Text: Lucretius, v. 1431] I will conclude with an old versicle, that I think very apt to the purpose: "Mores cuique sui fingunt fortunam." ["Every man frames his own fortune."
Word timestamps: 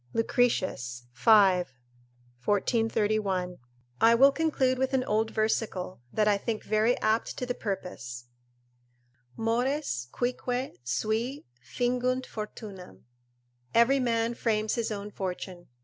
Lucretius, 0.13 1.03
v. 1.13 1.29
1431] 1.29 3.59
I 4.01 4.15
will 4.15 4.31
conclude 4.31 4.79
with 4.79 4.95
an 4.95 5.03
old 5.03 5.29
versicle, 5.29 6.01
that 6.11 6.27
I 6.27 6.39
think 6.39 6.63
very 6.63 6.97
apt 7.01 7.37
to 7.37 7.45
the 7.45 7.53
purpose: 7.53 8.25
"Mores 9.37 10.07
cuique 10.11 10.79
sui 10.83 11.45
fingunt 11.63 12.25
fortunam." 12.25 13.03
["Every 13.75 13.99
man 13.99 14.33
frames 14.33 14.73
his 14.73 14.89
own 14.89 15.11
fortune." 15.11 15.67